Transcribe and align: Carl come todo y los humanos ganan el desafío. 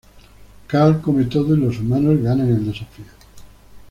Carl 0.67 0.99
come 0.99 1.25
todo 1.25 1.53
y 1.55 1.59
los 1.59 1.77
humanos 1.77 2.23
ganan 2.23 2.47
el 2.47 2.65
desafío. 2.65 3.05